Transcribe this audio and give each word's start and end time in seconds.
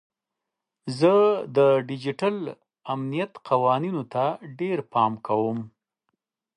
زه 0.99 1.13
د 1.57 1.57
ډیجیټل 1.89 2.35
امنیت 2.93 3.31
قوانینو 3.49 4.03
ته 4.13 4.23
ډیر 4.59 4.77
پام 4.93 5.13
کوم. 5.27 5.59